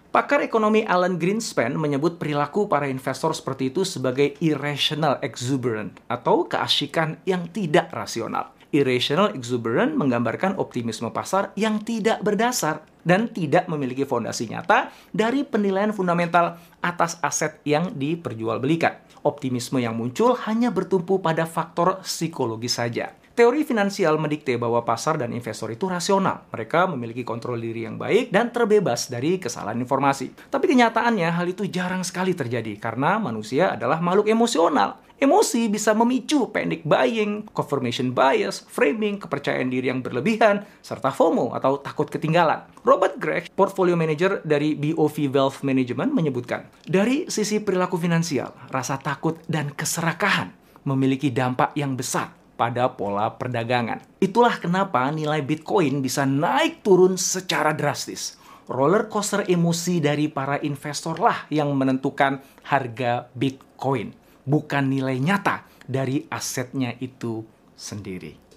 Pakar 0.09 0.41
ekonomi 0.41 0.81
Alan 0.81 1.21
Greenspan 1.21 1.77
menyebut 1.77 2.17
perilaku 2.17 2.65
para 2.65 2.89
investor 2.89 3.37
seperti 3.37 3.69
itu 3.69 3.85
sebagai 3.85 4.33
irrational 4.41 5.21
exuberant 5.21 5.93
atau 6.09 6.49
keasikan 6.49 7.21
yang 7.29 7.45
tidak 7.53 7.93
rasional. 7.93 8.56
Irrational 8.75 9.31
exuberant 9.31 9.95
menggambarkan 9.95 10.59
optimisme 10.59 11.07
pasar 11.15 11.55
yang 11.55 11.79
tidak 11.87 12.19
berdasar 12.19 12.83
dan 13.07 13.31
tidak 13.31 13.71
memiliki 13.71 14.03
fondasi 14.03 14.51
nyata 14.51 14.91
dari 15.15 15.47
penilaian 15.47 15.95
fundamental 15.95 16.59
atas 16.83 17.15
aset 17.23 17.63
yang 17.63 17.95
diperjualbelikan. 17.95 18.99
Optimisme 19.23 19.79
yang 19.79 19.95
muncul 19.95 20.35
hanya 20.43 20.67
bertumpu 20.67 21.23
pada 21.23 21.47
faktor 21.47 22.03
psikologi 22.03 22.67
saja. 22.67 23.15
Teori 23.37 23.61
finansial 23.61 24.17
mendikte 24.17 24.57
bahwa 24.57 24.81
pasar 24.81 25.21
dan 25.21 25.29
investor 25.29 25.69
itu 25.69 25.85
rasional. 25.85 26.49
Mereka 26.49 26.89
memiliki 26.89 27.21
kontrol 27.21 27.61
diri 27.61 27.85
yang 27.85 27.93
baik 27.93 28.33
dan 28.33 28.49
terbebas 28.49 29.13
dari 29.13 29.37
kesalahan 29.37 29.77
informasi. 29.77 30.33
Tapi 30.49 30.65
kenyataannya 30.65 31.29
hal 31.29 31.45
itu 31.45 31.69
jarang 31.69 32.01
sekali 32.01 32.33
terjadi 32.33 32.73
karena 32.81 33.21
manusia 33.21 33.77
adalah 33.77 34.01
makhluk 34.01 34.33
emosional. 34.33 34.97
Emosi 35.21 35.69
bisa 35.69 35.93
memicu 35.93 36.49
panic 36.49 36.81
buying, 36.81 37.45
confirmation 37.53 38.09
bias, 38.09 38.65
framing, 38.73 39.21
kepercayaan 39.21 39.69
diri 39.69 39.93
yang 39.93 40.01
berlebihan, 40.01 40.65
serta 40.81 41.13
FOMO 41.13 41.53
atau 41.53 41.77
takut 41.77 42.09
ketinggalan. 42.09 42.65
Robert 42.81 43.21
Gregg, 43.21 43.53
portfolio 43.53 43.93
manager 43.93 44.41
dari 44.41 44.73
BOV 44.73 45.29
Wealth 45.29 45.61
Management 45.61 46.09
menyebutkan, 46.09 46.65
dari 46.89 47.29
sisi 47.29 47.61
perilaku 47.61 48.01
finansial, 48.01 48.49
rasa 48.73 48.97
takut 48.97 49.37
dan 49.45 49.69
keserakahan 49.77 50.49
memiliki 50.89 51.29
dampak 51.29 51.77
yang 51.77 51.93
besar 51.93 52.36
pada 52.57 52.97
pola 52.97 53.37
perdagangan. 53.37 54.01
Itulah 54.17 54.57
kenapa 54.57 55.05
nilai 55.13 55.45
Bitcoin 55.45 56.01
bisa 56.01 56.25
naik 56.25 56.81
turun 56.81 57.15
secara 57.15 57.71
drastis. 57.77 58.35
Roller 58.67 59.07
coaster 59.07 59.47
emosi 59.47 60.03
dari 60.03 60.27
para 60.27 60.59
investor 60.59 61.15
lah 61.21 61.47
yang 61.47 61.71
menentukan 61.71 62.43
harga 62.67 63.31
Bitcoin, 63.31 64.11
bukan 64.43 64.91
nilai 64.91 65.15
nyata 65.23 65.63
dari 65.87 66.27
asetnya 66.27 66.91
itu 66.99 67.47
sendiri. 67.79 68.47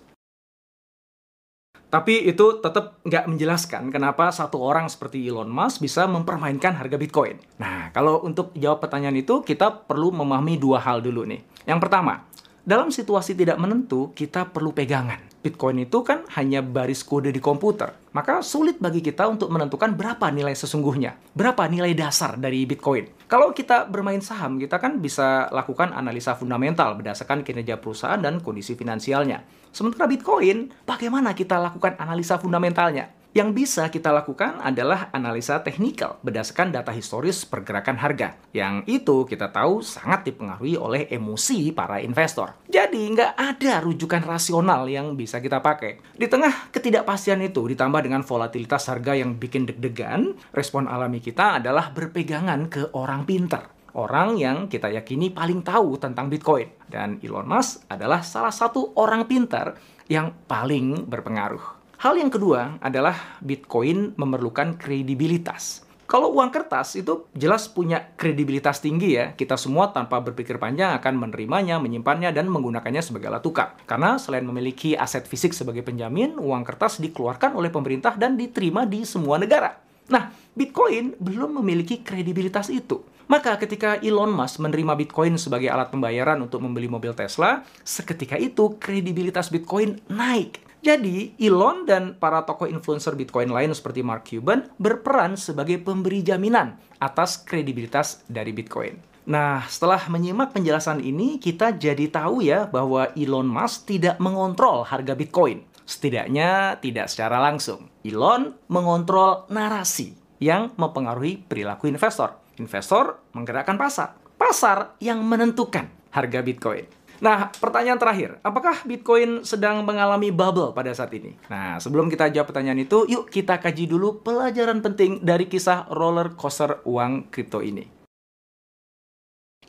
Tapi 1.91 2.23
itu 2.23 2.63
tetap 2.63 3.03
nggak 3.03 3.27
menjelaskan 3.27 3.91
kenapa 3.91 4.31
satu 4.31 4.63
orang 4.63 4.87
seperti 4.87 5.27
Elon 5.27 5.51
Musk 5.51 5.83
bisa 5.83 6.07
mempermainkan 6.07 6.79
harga 6.79 6.95
Bitcoin. 6.95 7.35
Nah, 7.59 7.91
kalau 7.91 8.23
untuk 8.23 8.55
jawab 8.55 8.79
pertanyaan 8.79 9.19
itu, 9.19 9.43
kita 9.43 9.91
perlu 9.91 10.15
memahami 10.15 10.55
dua 10.55 10.79
hal 10.79 11.03
dulu 11.03 11.27
nih. 11.27 11.43
Yang 11.67 11.83
pertama, 11.83 12.30
dalam 12.61 12.93
situasi 12.93 13.33
tidak 13.33 13.57
menentu, 13.57 14.13
kita 14.13 14.53
perlu 14.53 14.77
pegangan. 14.77 15.31
Bitcoin 15.41 15.89
itu 15.89 16.05
kan 16.05 16.29
hanya 16.37 16.61
baris 16.61 17.01
kode 17.01 17.33
di 17.33 17.41
komputer. 17.41 17.97
Maka 18.13 18.45
sulit 18.45 18.77
bagi 18.77 19.01
kita 19.01 19.25
untuk 19.25 19.49
menentukan 19.49 19.97
berapa 19.97 20.29
nilai 20.29 20.53
sesungguhnya. 20.53 21.17
Berapa 21.33 21.65
nilai 21.65 21.97
dasar 21.97 22.37
dari 22.37 22.69
Bitcoin. 22.69 23.09
Kalau 23.25 23.57
kita 23.57 23.89
bermain 23.89 24.21
saham, 24.21 24.61
kita 24.61 24.77
kan 24.77 25.01
bisa 25.01 25.49
lakukan 25.49 25.97
analisa 25.97 26.37
fundamental 26.37 26.93
berdasarkan 27.01 27.41
kinerja 27.41 27.81
perusahaan 27.81 28.21
dan 28.21 28.45
kondisi 28.45 28.77
finansialnya. 28.77 29.41
Sementara 29.73 30.05
Bitcoin, 30.05 30.69
bagaimana 30.85 31.33
kita 31.33 31.57
lakukan 31.57 31.97
analisa 31.97 32.37
fundamentalnya? 32.37 33.20
Yang 33.31 33.51
bisa 33.55 33.87
kita 33.95 34.11
lakukan 34.11 34.59
adalah 34.59 35.07
analisa 35.15 35.63
teknikal 35.63 36.19
berdasarkan 36.27 36.75
data 36.75 36.91
historis 36.91 37.47
pergerakan 37.47 37.95
harga. 37.95 38.35
Yang 38.51 38.91
itu 38.91 39.17
kita 39.23 39.55
tahu 39.55 39.87
sangat 39.87 40.27
dipengaruhi 40.27 40.75
oleh 40.75 41.07
emosi 41.07 41.71
para 41.71 42.03
investor. 42.03 42.59
Jadi 42.67 42.99
nggak 42.99 43.39
ada 43.39 43.87
rujukan 43.87 44.27
rasional 44.27 44.91
yang 44.91 45.15
bisa 45.15 45.39
kita 45.39 45.63
pakai. 45.63 46.03
Di 46.19 46.27
tengah 46.27 46.75
ketidakpastian 46.75 47.39
itu 47.47 47.71
ditambah 47.71 48.03
dengan 48.03 48.27
volatilitas 48.27 48.91
harga 48.91 49.15
yang 49.15 49.39
bikin 49.39 49.63
deg-degan, 49.63 50.35
respon 50.51 50.91
alami 50.91 51.23
kita 51.23 51.63
adalah 51.63 51.95
berpegangan 51.95 52.67
ke 52.67 52.91
orang 52.99 53.23
pintar 53.31 53.71
orang 53.95 54.39
yang 54.39 54.71
kita 54.71 54.87
yakini 54.87 55.35
paling 55.35 55.67
tahu 55.67 55.99
tentang 55.99 56.31
Bitcoin. 56.31 56.71
Dan 56.87 57.19
Elon 57.23 57.47
Musk 57.47 57.87
adalah 57.91 58.23
salah 58.23 58.55
satu 58.55 58.95
orang 58.95 59.27
pintar 59.27 59.79
yang 60.07 60.31
paling 60.47 61.07
berpengaruh. 61.07 61.80
Hal 62.01 62.17
yang 62.17 62.33
kedua 62.33 62.81
adalah 62.81 63.37
Bitcoin 63.45 64.17
memerlukan 64.17 64.81
kredibilitas. 64.81 65.85
Kalau 66.09 66.33
uang 66.33 66.49
kertas 66.49 66.97
itu 66.97 67.29
jelas 67.37 67.69
punya 67.69 68.17
kredibilitas 68.17 68.81
tinggi 68.81 69.21
ya. 69.21 69.37
Kita 69.37 69.61
semua 69.61 69.93
tanpa 69.93 70.17
berpikir 70.25 70.57
panjang 70.57 70.97
akan 70.97 71.29
menerimanya, 71.29 71.77
menyimpannya, 71.77 72.33
dan 72.33 72.49
menggunakannya 72.49 73.05
sebagai 73.05 73.29
alat 73.29 73.45
tukar. 73.45 73.77
Karena 73.85 74.17
selain 74.17 74.49
memiliki 74.49 74.97
aset 74.97 75.29
fisik 75.29 75.53
sebagai 75.53 75.85
penjamin, 75.85 76.41
uang 76.41 76.65
kertas 76.65 77.05
dikeluarkan 77.05 77.53
oleh 77.53 77.69
pemerintah 77.69 78.17
dan 78.17 78.33
diterima 78.33 78.89
di 78.89 79.05
semua 79.05 79.37
negara. 79.37 79.77
Nah, 80.09 80.33
Bitcoin 80.57 81.21
belum 81.21 81.61
memiliki 81.61 82.01
kredibilitas 82.01 82.73
itu. 82.73 83.05
Maka 83.29 83.61
ketika 83.61 84.01
Elon 84.01 84.33
Musk 84.33 84.57
menerima 84.57 84.97
Bitcoin 84.97 85.37
sebagai 85.37 85.69
alat 85.69 85.93
pembayaran 85.93 86.41
untuk 86.41 86.65
membeli 86.65 86.89
mobil 86.89 87.13
Tesla, 87.13 87.61
seketika 87.85 88.41
itu 88.41 88.81
kredibilitas 88.81 89.53
Bitcoin 89.53 90.01
naik 90.09 90.70
Jadi, 90.81 91.37
Elon 91.37 91.85
dan 91.85 92.17
para 92.17 92.41
tokoh 92.49 92.65
influencer 92.65 93.13
Bitcoin 93.13 93.53
lain 93.53 93.77
seperti 93.77 94.01
Mark 94.01 94.25
Cuban 94.25 94.65
berperan 94.81 95.37
sebagai 95.37 95.77
pemberi 95.85 96.25
jaminan 96.25 96.81
atas 96.97 97.37
kredibilitas 97.45 98.25
dari 98.25 98.57
Bitcoin. 98.57 98.97
Nah, 99.29 99.69
setelah 99.69 100.01
menyimak 100.09 100.57
penjelasan 100.57 101.05
ini, 101.05 101.37
kita 101.37 101.77
jadi 101.77 102.09
tahu 102.09 102.41
ya 102.41 102.65
bahwa 102.65 103.13
Elon 103.13 103.45
Musk 103.45 103.93
tidak 103.93 104.17
mengontrol 104.17 104.89
harga 104.89 105.13
Bitcoin. 105.13 105.61
Setidaknya 105.85 106.81
tidak 106.81 107.13
secara 107.13 107.37
langsung. 107.37 107.93
Elon 108.01 108.57
mengontrol 108.73 109.45
narasi 109.53 110.17
yang 110.41 110.73
mempengaruhi 110.81 111.45
perilaku 111.45 111.93
investor. 111.93 112.41
Investor 112.57 113.21
menggerakkan 113.37 113.77
pasar. 113.77 114.17
Pasar 114.41 114.97
yang 115.05 115.21
menentukan 115.21 115.93
harga 116.11 116.41
Bitcoin. 116.41 116.89
Nah, 117.21 117.53
pertanyaan 117.53 118.01
terakhir, 118.01 118.41
apakah 118.41 118.81
Bitcoin 118.89 119.45
sedang 119.45 119.85
mengalami 119.85 120.33
bubble 120.33 120.73
pada 120.73 120.89
saat 120.97 121.13
ini? 121.13 121.37
Nah, 121.53 121.77
sebelum 121.77 122.09
kita 122.09 122.33
jawab 122.33 122.49
pertanyaan 122.49 122.81
itu, 122.81 123.05
yuk 123.05 123.29
kita 123.29 123.61
kaji 123.61 123.85
dulu 123.85 124.25
pelajaran 124.25 124.81
penting 124.81 125.21
dari 125.21 125.45
kisah 125.45 125.85
roller 125.93 126.33
coaster 126.33 126.81
uang 126.89 127.29
kripto 127.29 127.61
ini. 127.61 127.85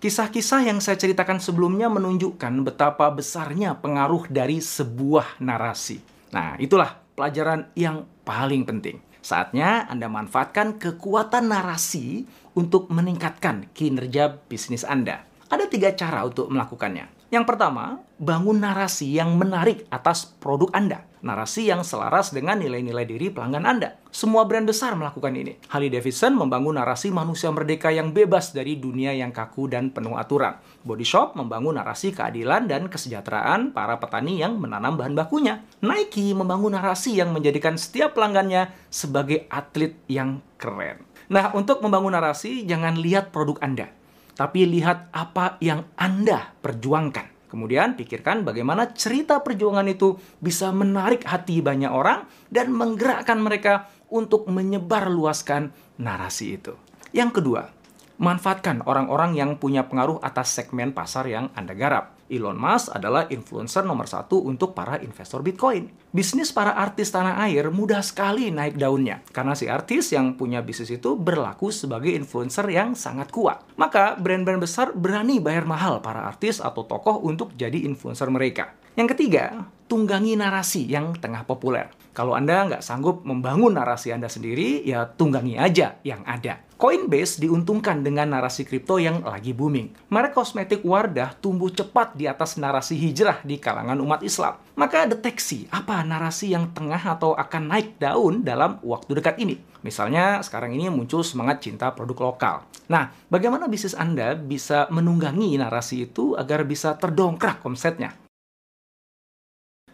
Kisah-kisah 0.01 0.65
yang 0.65 0.79
saya 0.81 0.97
ceritakan 0.97 1.37
sebelumnya 1.37 1.91
menunjukkan 1.91 2.65
betapa 2.65 3.11
besarnya 3.13 3.77
pengaruh 3.77 4.25
dari 4.31 4.57
sebuah 4.57 5.43
narasi. 5.43 6.01
Nah, 6.33 6.55
itulah 6.57 6.97
pelajaran 7.13 7.69
yang 7.77 8.07
paling 8.25 8.65
penting. 8.65 8.97
Saatnya 9.21 9.85
Anda 9.85 10.09
manfaatkan 10.09 10.81
kekuatan 10.81 11.53
narasi 11.53 12.25
untuk 12.57 12.89
meningkatkan 12.89 13.69
kinerja 13.77 14.41
bisnis 14.49 14.81
Anda. 14.81 15.21
Ada 15.51 15.69
tiga 15.69 15.93
cara 15.93 16.25
untuk 16.25 16.49
melakukannya. 16.49 17.20
Yang 17.31 17.55
pertama, 17.55 18.03
bangun 18.19 18.59
narasi 18.59 19.15
yang 19.15 19.39
menarik 19.39 19.87
atas 19.87 20.27
produk 20.27 20.67
Anda. 20.75 21.07
Narasi 21.23 21.63
yang 21.71 21.79
selaras 21.79 22.35
dengan 22.35 22.59
nilai-nilai 22.59 23.07
diri 23.07 23.31
pelanggan 23.31 23.63
Anda. 23.63 23.95
Semua 24.11 24.43
brand 24.43 24.67
besar 24.67 24.99
melakukan 24.99 25.31
ini. 25.39 25.55
Harley 25.71 25.87
Davidson 25.87 26.35
membangun 26.35 26.75
narasi 26.75 27.07
manusia 27.07 27.47
merdeka 27.47 27.87
yang 27.87 28.11
bebas 28.11 28.51
dari 28.51 28.75
dunia 28.75 29.15
yang 29.15 29.31
kaku 29.31 29.71
dan 29.71 29.95
penuh 29.95 30.19
aturan. 30.19 30.59
Body 30.83 31.07
Shop 31.07 31.39
membangun 31.39 31.79
narasi 31.79 32.11
keadilan 32.11 32.67
dan 32.67 32.91
kesejahteraan 32.91 33.71
para 33.71 33.95
petani 33.95 34.43
yang 34.43 34.59
menanam 34.59 34.99
bahan 34.99 35.15
bakunya. 35.15 35.63
Nike 35.79 36.35
membangun 36.35 36.75
narasi 36.75 37.15
yang 37.15 37.31
menjadikan 37.31 37.79
setiap 37.79 38.11
pelanggannya 38.11 38.75
sebagai 38.91 39.47
atlet 39.47 39.95
yang 40.11 40.43
keren. 40.59 41.07
Nah, 41.31 41.55
untuk 41.55 41.79
membangun 41.79 42.11
narasi, 42.11 42.67
jangan 42.67 42.99
lihat 42.99 43.31
produk 43.31 43.55
Anda 43.63 44.00
tapi 44.41 44.65
lihat 44.65 45.13
apa 45.13 45.61
yang 45.61 45.85
Anda 45.93 46.49
perjuangkan. 46.65 47.45
Kemudian 47.45 47.93
pikirkan 47.93 48.41
bagaimana 48.41 48.89
cerita 48.89 49.37
perjuangan 49.45 49.85
itu 49.85 50.17
bisa 50.41 50.73
menarik 50.73 51.29
hati 51.29 51.61
banyak 51.61 51.93
orang 51.93 52.25
dan 52.49 52.73
menggerakkan 52.73 53.37
mereka 53.37 53.93
untuk 54.09 54.49
menyebarluaskan 54.49 55.69
narasi 56.01 56.57
itu. 56.57 56.73
Yang 57.13 57.37
kedua, 57.37 57.69
manfaatkan 58.17 58.81
orang-orang 58.81 59.37
yang 59.37 59.61
punya 59.61 59.85
pengaruh 59.85 60.17
atas 60.25 60.57
segmen 60.57 60.89
pasar 60.89 61.29
yang 61.29 61.53
Anda 61.53 61.77
garap. 61.77 62.17
Elon 62.31 62.55
Musk 62.55 62.95
adalah 62.95 63.27
influencer 63.27 63.83
nomor 63.83 64.07
satu 64.07 64.39
untuk 64.47 64.71
para 64.71 64.95
investor 65.03 65.43
Bitcoin. 65.43 65.91
Bisnis 66.15 66.55
para 66.55 66.71
artis 66.79 67.11
tanah 67.11 67.43
air 67.43 67.67
mudah 67.67 67.99
sekali 67.99 68.47
naik 68.47 68.79
daunnya, 68.79 69.19
karena 69.35 69.51
si 69.51 69.67
artis 69.67 70.15
yang 70.15 70.39
punya 70.39 70.63
bisnis 70.63 70.95
itu 70.95 71.19
berlaku 71.19 71.75
sebagai 71.75 72.15
influencer 72.15 72.71
yang 72.71 72.95
sangat 72.95 73.27
kuat. 73.35 73.67
Maka 73.75 74.15
brand-brand 74.15 74.63
besar 74.63 74.95
berani 74.95 75.43
bayar 75.43 75.67
mahal 75.67 75.99
para 75.99 76.23
artis 76.23 76.63
atau 76.63 76.87
tokoh 76.87 77.19
untuk 77.19 77.51
jadi 77.59 77.83
influencer 77.83 78.31
mereka. 78.31 78.79
Yang 78.95 79.15
ketiga, 79.15 79.67
tunggangi 79.91 80.39
narasi 80.39 80.87
yang 80.87 81.15
tengah 81.19 81.43
populer. 81.43 81.91
Kalau 82.11 82.35
Anda 82.35 82.67
nggak 82.67 82.83
sanggup 82.83 83.23
membangun 83.23 83.75
narasi 83.75 84.11
Anda 84.11 84.27
sendiri, 84.27 84.83
ya 84.83 85.07
tunggangi 85.07 85.55
aja 85.55 85.99
yang 86.03 86.23
ada. 86.27 86.59
Coinbase 86.81 87.37
diuntungkan 87.37 88.01
dengan 88.01 88.33
narasi 88.33 88.65
kripto 88.65 88.97
yang 88.97 89.21
lagi 89.21 89.53
booming. 89.53 90.09
Merek 90.09 90.33
kosmetik 90.33 90.81
Wardah 90.81 91.37
tumbuh 91.37 91.69
cepat 91.69 92.17
di 92.17 92.25
atas 92.25 92.57
narasi 92.57 92.97
hijrah 92.97 93.37
di 93.45 93.61
kalangan 93.61 94.01
umat 94.01 94.25
Islam. 94.25 94.57
Maka 94.73 95.05
deteksi 95.05 95.69
apa 95.69 96.01
narasi 96.01 96.57
yang 96.57 96.73
tengah 96.73 96.97
atau 96.97 97.37
akan 97.37 97.69
naik 97.69 98.01
daun 98.01 98.41
dalam 98.41 98.81
waktu 98.81 99.13
dekat 99.13 99.37
ini. 99.37 99.61
Misalnya 99.85 100.41
sekarang 100.41 100.73
ini 100.73 100.89
muncul 100.89 101.21
semangat 101.21 101.61
cinta 101.61 101.93
produk 101.93 102.33
lokal. 102.33 102.65
Nah, 102.89 103.13
bagaimana 103.29 103.69
bisnis 103.69 103.93
Anda 103.93 104.33
bisa 104.33 104.89
menunggangi 104.89 105.61
narasi 105.61 106.09
itu 106.09 106.33
agar 106.33 106.65
bisa 106.65 106.97
terdongkrak 106.97 107.61
omsetnya? 107.61 108.17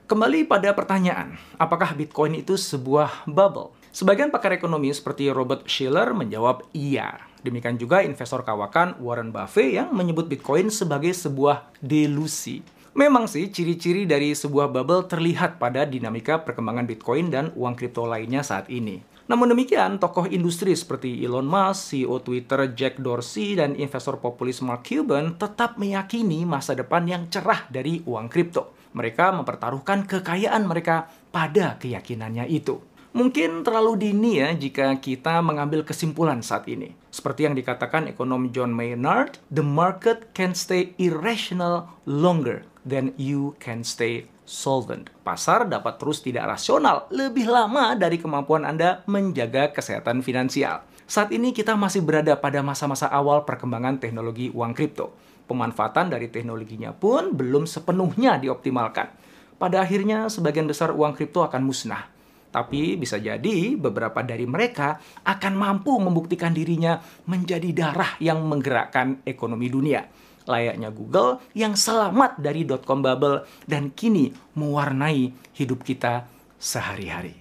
Kembali 0.07 0.47
pada 0.47 0.71
pertanyaan, 0.71 1.35
apakah 1.59 1.91
Bitcoin 1.91 2.39
itu 2.39 2.55
sebuah 2.55 3.27
bubble? 3.27 3.75
Sebagian 3.97 4.29
pakar 4.29 4.53
ekonomi 4.53 4.93
seperti 4.93 5.25
Robert 5.33 5.65
Schiller 5.65 6.13
menjawab 6.13 6.69
iya. 6.69 7.17
Demikian 7.41 7.81
juga 7.81 8.05
investor 8.05 8.45
kawakan 8.45 9.01
Warren 9.01 9.33
Buffett 9.33 9.73
yang 9.73 9.89
menyebut 9.89 10.29
Bitcoin 10.29 10.69
sebagai 10.69 11.17
sebuah 11.17 11.73
delusi. 11.81 12.61
Memang 12.93 13.25
sih, 13.25 13.49
ciri-ciri 13.49 14.05
dari 14.05 14.37
sebuah 14.37 14.69
bubble 14.69 15.09
terlihat 15.09 15.57
pada 15.57 15.81
dinamika 15.89 16.45
perkembangan 16.45 16.85
Bitcoin 16.85 17.33
dan 17.33 17.49
uang 17.57 17.73
kripto 17.73 18.05
lainnya 18.05 18.45
saat 18.45 18.69
ini. 18.69 19.01
Namun 19.25 19.57
demikian, 19.57 19.97
tokoh 19.97 20.29
industri 20.29 20.77
seperti 20.77 21.17
Elon 21.25 21.49
Musk, 21.49 21.89
CEO 21.89 22.21
Twitter 22.21 22.69
Jack 22.77 23.01
Dorsey, 23.01 23.57
dan 23.57 23.73
investor 23.81 24.21
populis 24.21 24.61
Mark 24.61 24.85
Cuban 24.85 25.41
tetap 25.41 25.81
meyakini 25.81 26.45
masa 26.45 26.77
depan 26.77 27.09
yang 27.09 27.33
cerah 27.33 27.65
dari 27.73 28.05
uang 28.05 28.29
kripto. 28.29 28.77
Mereka 28.93 29.33
mempertaruhkan 29.33 30.05
kekayaan 30.05 30.69
mereka 30.69 31.09
pada 31.33 31.81
keyakinannya 31.81 32.45
itu. 32.45 32.86
Mungkin 33.17 33.65
terlalu 33.65 33.97
dini 33.97 34.37
ya 34.37 34.53
jika 34.53 34.93
kita 35.01 35.41
mengambil 35.41 35.81
kesimpulan 35.81 36.45
saat 36.45 36.69
ini. 36.69 36.93
Seperti 37.09 37.49
yang 37.49 37.57
dikatakan 37.57 38.05
ekonom 38.05 38.53
John 38.53 38.69
Maynard, 38.69 39.41
the 39.49 39.65
market 39.65 40.29
can 40.37 40.53
stay 40.53 40.93
irrational 41.01 41.89
longer 42.05 42.61
than 42.85 43.17
you 43.17 43.57
can 43.57 43.81
stay 43.81 44.29
solvent. 44.45 45.09
Pasar 45.25 45.65
dapat 45.65 45.97
terus 45.97 46.21
tidak 46.21 46.45
rasional 46.45 47.09
lebih 47.09 47.49
lama 47.49 47.97
dari 47.97 48.21
kemampuan 48.21 48.69
Anda 48.69 49.01
menjaga 49.09 49.73
kesehatan 49.73 50.21
finansial. 50.21 50.85
Saat 51.09 51.33
ini 51.33 51.57
kita 51.57 51.73
masih 51.73 52.05
berada 52.05 52.37
pada 52.37 52.61
masa-masa 52.61 53.09
awal 53.09 53.49
perkembangan 53.49 53.97
teknologi 53.97 54.53
uang 54.53 54.77
kripto 54.77 55.09
pemanfaatan 55.49 56.13
dari 56.13 56.29
teknologinya 56.29 56.93
pun 56.93 57.33
belum 57.33 57.65
sepenuhnya 57.65 58.37
dioptimalkan. 58.37 59.09
Pada 59.57 59.81
akhirnya, 59.81 60.29
sebagian 60.29 60.69
besar 60.69 60.93
uang 60.93 61.17
kripto 61.17 61.41
akan 61.41 61.65
musnah. 61.65 62.16
Tapi 62.57 62.97
bisa 62.97 63.21
jadi 63.21 63.77
beberapa 63.77 64.25
dari 64.25 64.49
mereka 64.49 64.97
akan 65.21 65.53
mampu 65.53 65.93
membuktikan 66.01 66.49
dirinya 66.57 66.97
menjadi 67.29 67.69
darah 67.69 68.17
yang 68.17 68.41
menggerakkan 68.49 69.21
ekonomi 69.29 69.69
dunia. 69.69 70.09
Layaknya 70.49 70.89
Google 70.89 71.37
yang 71.53 71.77
selamat 71.77 72.41
dari 72.41 72.65
dot-com 72.65 73.05
bubble 73.05 73.45
dan 73.69 73.93
kini 73.93 74.33
mewarnai 74.57 75.53
hidup 75.53 75.85
kita 75.85 76.25
sehari-hari. 76.57 77.37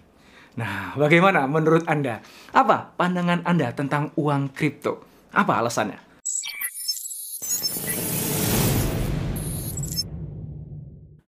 Nah, 0.60 0.92
bagaimana 1.00 1.48
menurut 1.48 1.88
Anda? 1.88 2.20
Apa 2.52 2.92
pandangan 2.92 3.40
Anda 3.48 3.72
tentang 3.72 4.12
uang 4.20 4.52
kripto? 4.52 5.00
Apa 5.32 5.64
alasannya? 5.64 5.96